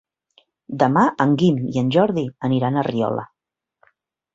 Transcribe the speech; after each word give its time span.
Demà 0.83 1.03
en 1.27 1.37
Guim 1.43 1.61
i 1.75 1.83
en 1.85 1.95
Jordi 1.99 2.27
aniran 2.51 2.79
a 2.85 2.89
Riola. 2.93 3.33